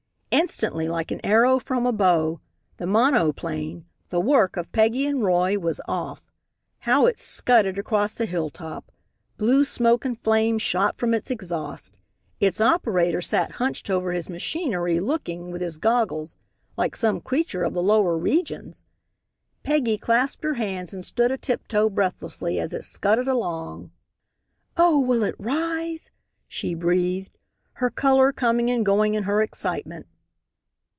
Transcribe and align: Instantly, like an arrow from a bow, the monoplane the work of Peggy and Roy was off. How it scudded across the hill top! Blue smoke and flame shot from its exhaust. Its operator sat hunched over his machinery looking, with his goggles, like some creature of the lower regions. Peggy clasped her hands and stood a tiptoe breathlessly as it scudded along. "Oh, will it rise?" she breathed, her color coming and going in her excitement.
Instantly, 0.33 0.87
like 0.87 1.11
an 1.11 1.19
arrow 1.25 1.59
from 1.59 1.85
a 1.85 1.91
bow, 1.91 2.39
the 2.77 2.87
monoplane 2.87 3.83
the 4.11 4.19
work 4.21 4.55
of 4.55 4.71
Peggy 4.71 5.05
and 5.05 5.21
Roy 5.21 5.59
was 5.59 5.81
off. 5.89 6.31
How 6.79 7.05
it 7.05 7.19
scudded 7.19 7.77
across 7.77 8.13
the 8.13 8.25
hill 8.25 8.49
top! 8.49 8.93
Blue 9.35 9.65
smoke 9.65 10.05
and 10.05 10.17
flame 10.17 10.57
shot 10.57 10.97
from 10.97 11.13
its 11.13 11.31
exhaust. 11.31 11.97
Its 12.39 12.61
operator 12.61 13.21
sat 13.21 13.51
hunched 13.51 13.89
over 13.89 14.13
his 14.13 14.29
machinery 14.29 15.01
looking, 15.01 15.51
with 15.51 15.61
his 15.61 15.77
goggles, 15.77 16.37
like 16.77 16.95
some 16.95 17.19
creature 17.19 17.63
of 17.63 17.73
the 17.73 17.83
lower 17.83 18.17
regions. 18.17 18.85
Peggy 19.63 19.97
clasped 19.97 20.45
her 20.45 20.53
hands 20.53 20.93
and 20.93 21.03
stood 21.03 21.31
a 21.31 21.37
tiptoe 21.37 21.89
breathlessly 21.89 22.57
as 22.57 22.73
it 22.73 22.85
scudded 22.85 23.27
along. 23.27 23.91
"Oh, 24.77 24.97
will 24.97 25.23
it 25.23 25.35
rise?" 25.37 26.09
she 26.47 26.73
breathed, 26.73 27.37
her 27.73 27.89
color 27.89 28.31
coming 28.31 28.71
and 28.71 28.85
going 28.85 29.13
in 29.13 29.23
her 29.23 29.41
excitement. 29.41 30.07